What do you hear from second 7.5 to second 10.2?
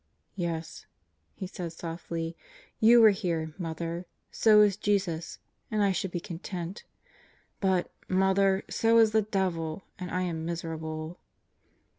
But, Mother, so is the devil, and